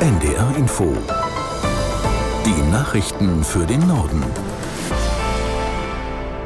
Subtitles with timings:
[0.00, 0.96] NDR Info.
[2.46, 4.24] Die Nachrichten für den Norden.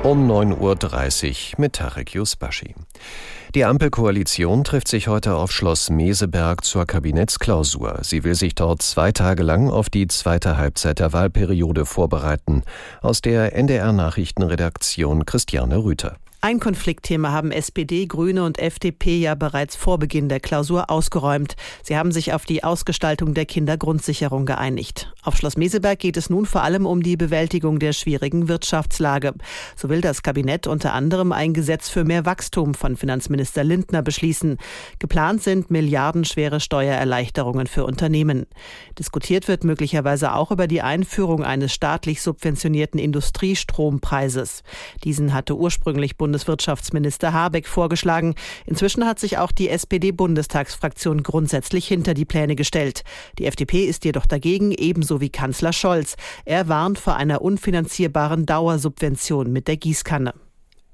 [0.02, 2.74] Um 9.30 Uhr mit Tarek Yusbashi.
[3.54, 8.00] Die Ampelkoalition trifft sich heute auf Schloss Meseberg zur Kabinettsklausur.
[8.02, 12.64] Sie will sich dort zwei Tage lang auf die zweite Halbzeit der Wahlperiode vorbereiten.
[13.02, 16.16] Aus der NDR Nachrichtenredaktion Christiane Rüther.
[16.44, 21.56] Ein Konfliktthema haben SPD, Grüne und FDP ja bereits vor Beginn der Klausur ausgeräumt.
[21.82, 25.10] Sie haben sich auf die Ausgestaltung der Kindergrundsicherung geeinigt.
[25.22, 29.32] Auf Schloss Meseberg geht es nun vor allem um die Bewältigung der schwierigen Wirtschaftslage.
[29.74, 34.58] So will das Kabinett unter anderem ein Gesetz für mehr Wachstum von Finanzminister Lindner beschließen.
[34.98, 38.44] Geplant sind milliardenschwere Steuererleichterungen für Unternehmen.
[38.98, 44.62] Diskutiert wird möglicherweise auch über die Einführung eines staatlich subventionierten Industriestrompreises.
[45.04, 48.34] Diesen hatte ursprünglich Bund Bundeswirtschaftsminister Habeck vorgeschlagen.
[48.66, 53.04] Inzwischen hat sich auch die SPD-Bundestagsfraktion grundsätzlich hinter die Pläne gestellt.
[53.38, 56.16] Die FDP ist jedoch dagegen, ebenso wie Kanzler Scholz.
[56.44, 60.34] Er warnt vor einer unfinanzierbaren Dauersubvention mit der Gießkanne.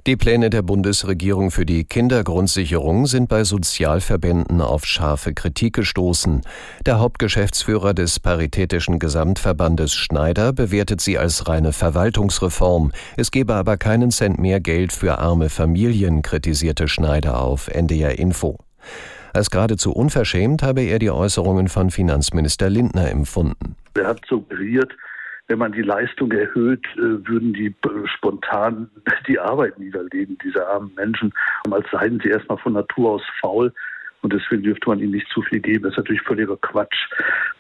[0.07, 6.41] Die Pläne der Bundesregierung für die Kindergrundsicherung sind bei Sozialverbänden auf scharfe Kritik gestoßen.
[6.87, 12.93] Der Hauptgeschäftsführer des Paritätischen Gesamtverbandes Schneider bewertet sie als reine Verwaltungsreform.
[13.19, 18.57] Es gebe aber keinen Cent mehr Geld für arme Familien, kritisierte Schneider auf NDR Info.
[19.35, 23.77] Als geradezu unverschämt habe er die Äußerungen von Finanzminister Lindner empfunden.
[23.95, 24.93] Er hat suggeriert,
[25.51, 27.75] wenn man die Leistung erhöht, äh, würden die
[28.17, 28.89] spontan
[29.29, 31.35] die Arbeit niederlegen, diese armen Menschen,
[31.71, 33.73] als seien sie erstmal von Natur aus faul.
[34.23, 35.85] Und deswegen dürfte man ihnen nicht zu viel geben.
[35.85, 37.09] Das ist natürlich völliger Quatsch.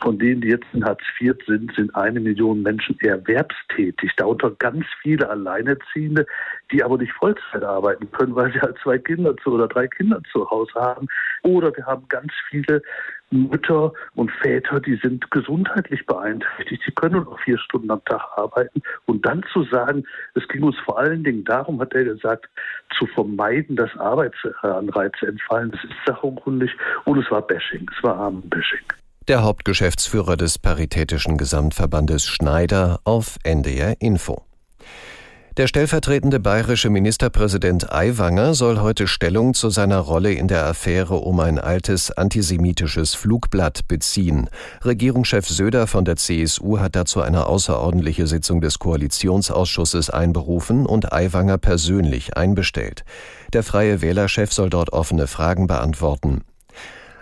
[0.02, 4.12] Von denen, die jetzt in Hartz IV sind, sind eine Million Menschen erwerbstätig.
[4.16, 6.26] Darunter ganz viele Alleinerziehende,
[6.70, 10.20] die aber nicht Vollzeit arbeiten können, weil sie halt zwei Kinder zu oder drei Kinder
[10.30, 11.08] zu Hause haben.
[11.42, 12.82] Oder wir haben ganz viele
[13.30, 16.82] Mütter und Väter, die sind gesundheitlich beeinträchtigt.
[16.84, 18.82] Sie können nur noch vier Stunden am Tag arbeiten.
[19.06, 22.48] Und dann zu sagen, es ging uns vor allen Dingen darum, hat er gesagt,
[22.98, 25.70] zu vermeiden, dass Arbeitsanreize entfallen.
[25.70, 26.70] Das ist sachunkundig
[27.04, 27.88] und es war Bashing.
[27.96, 28.84] Es war Armenbashing.
[29.28, 34.49] Der Hauptgeschäftsführer des Paritätischen Gesamtverbandes Schneider auf NDR Info.
[35.60, 41.38] Der stellvertretende bayerische Ministerpräsident Aiwanger soll heute Stellung zu seiner Rolle in der Affäre um
[41.38, 44.48] ein altes antisemitisches Flugblatt beziehen.
[44.82, 51.58] Regierungschef Söder von der CSU hat dazu eine außerordentliche Sitzung des Koalitionsausschusses einberufen und Aiwanger
[51.58, 53.04] persönlich einbestellt.
[53.52, 56.40] Der freie Wählerchef soll dort offene Fragen beantworten.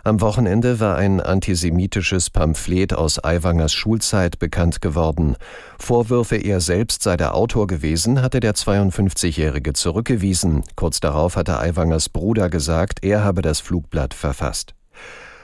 [0.08, 5.36] Am Wochenende war ein antisemitisches Pamphlet aus Aiwangers Schulzeit bekannt geworden.
[5.78, 10.64] Vorwürfe, er selbst sei der Autor gewesen, hatte der 52-Jährige zurückgewiesen.
[10.76, 14.74] Kurz darauf hatte Aiwangers Bruder gesagt, er habe das Flugblatt verfasst.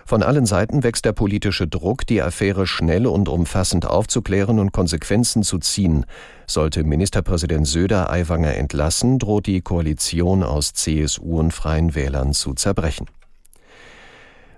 [0.07, 5.43] Von allen Seiten wächst der politische Druck, die Affäre schnell und umfassend aufzuklären und Konsequenzen
[5.43, 6.07] zu ziehen.
[6.47, 13.05] Sollte Ministerpräsident Söder Aiwanger entlassen, droht die Koalition aus CSU und Freien Wählern zu zerbrechen.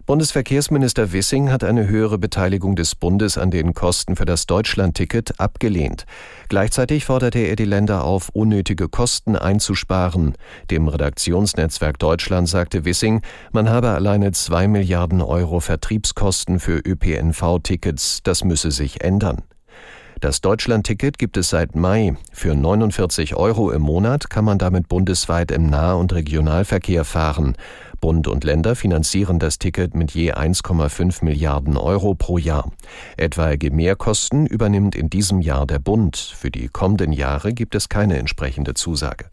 [0.07, 6.07] Bundesverkehrsminister Wissing hat eine höhere Beteiligung des Bundes an den Kosten für das Deutschlandticket abgelehnt.
[6.49, 10.35] Gleichzeitig forderte er die Länder auf, unnötige Kosten einzusparen.
[10.71, 18.21] Dem Redaktionsnetzwerk Deutschland sagte Wissing, man habe alleine zwei Milliarden Euro Vertriebskosten für ÖPNV-Tickets.
[18.23, 19.43] Das müsse sich ändern.
[20.19, 22.17] Das Deutschlandticket gibt es seit Mai.
[22.33, 27.55] Für 49 Euro im Monat kann man damit bundesweit im Nah- und Regionalverkehr fahren.
[28.01, 32.71] Bund und Länder finanzieren das Ticket mit je 1,5 Milliarden Euro pro Jahr.
[33.17, 36.17] Etwaige Mehrkosten übernimmt in diesem Jahr der Bund.
[36.17, 39.31] Für die kommenden Jahre gibt es keine entsprechende Zusage.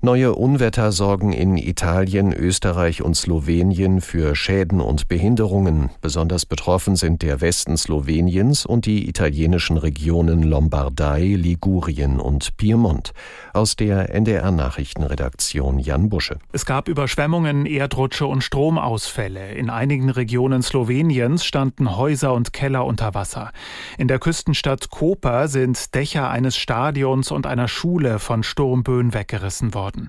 [0.00, 5.90] Neue Unwetter sorgen in Italien, Österreich und Slowenien für Schäden und Behinderungen.
[6.00, 13.10] Besonders betroffen sind der Westen Sloweniens und die italienischen Regionen Lombardei, Ligurien und Piemont.
[13.52, 16.38] Aus der NDR Nachrichtenredaktion Jan Busche.
[16.52, 19.54] Es gab Überschwemmungen, Erdrutsche und Stromausfälle.
[19.54, 23.50] In einigen Regionen Sloweniens standen Häuser und Keller unter Wasser.
[23.98, 29.87] In der Küstenstadt Koper sind Dächer eines Stadions und einer Schule von Sturmböen weggerissen worden
[29.88, 30.08] worden.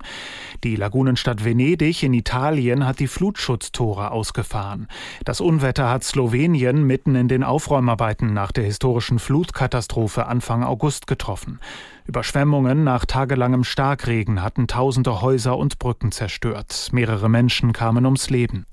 [0.64, 4.88] Die Lagunenstadt Venedig in Italien hat die Flutschutztore ausgefahren.
[5.24, 11.60] Das Unwetter hat Slowenien mitten in den Aufräumarbeiten nach der historischen Flutkatastrophe Anfang August getroffen.
[12.06, 16.90] Überschwemmungen nach tagelangem Starkregen hatten tausende Häuser und Brücken zerstört.
[16.92, 18.66] Mehrere Menschen kamen ums Leben.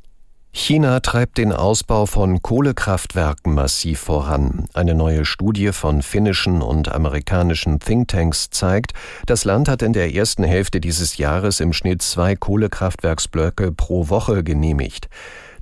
[0.52, 4.66] China treibt den Ausbau von Kohlekraftwerken massiv voran.
[4.72, 8.92] Eine neue Studie von finnischen und amerikanischen Thinktanks zeigt,
[9.26, 14.42] das Land hat in der ersten Hälfte dieses Jahres im Schnitt zwei Kohlekraftwerksblöcke pro Woche
[14.42, 15.08] genehmigt.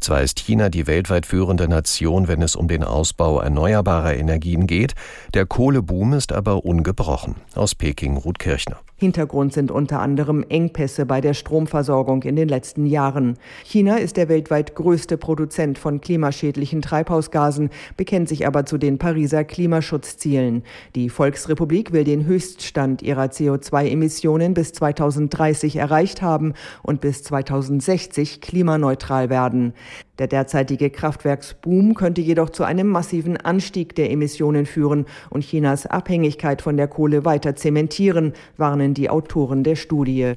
[0.00, 4.94] Zwar ist China die weltweit führende Nation, wenn es um den Ausbau erneuerbarer Energien geht,
[5.32, 7.36] der Kohleboom ist aber ungebrochen.
[7.54, 8.80] Aus Peking Ruth Kirchner.
[8.96, 13.36] Hintergrund sind unter anderem Engpässe bei der Stromversorgung in den letzten Jahren.
[13.64, 19.42] China ist der weltweit größte Produzent von klimaschädlichen Treibhausgasen, bekennt sich aber zu den Pariser
[19.42, 20.62] Klimaschutzzielen.
[20.94, 29.28] Die Volksrepublik will den Höchststand ihrer CO2-Emissionen bis 2030 erreicht haben und bis 2060 klimaneutral
[29.28, 29.74] werden.
[30.18, 36.62] Der derzeitige Kraftwerksboom könnte jedoch zu einem massiven Anstieg der Emissionen führen und Chinas Abhängigkeit
[36.62, 40.34] von der Kohle weiter zementieren, warnen die Autoren der Studie.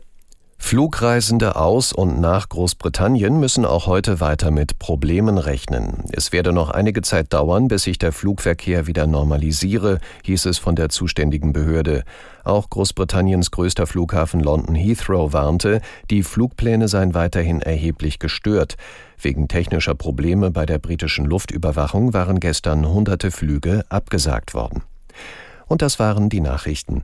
[0.59, 6.03] Flugreisende aus und nach Großbritannien müssen auch heute weiter mit Problemen rechnen.
[6.11, 10.75] Es werde noch einige Zeit dauern, bis sich der Flugverkehr wieder normalisiere, hieß es von
[10.75, 12.03] der zuständigen Behörde.
[12.43, 18.75] Auch Großbritanniens größter Flughafen London Heathrow warnte, die Flugpläne seien weiterhin erheblich gestört.
[19.21, 24.83] Wegen technischer Probleme bei der britischen Luftüberwachung waren gestern hunderte Flüge abgesagt worden.
[25.67, 27.03] Und das waren die Nachrichten.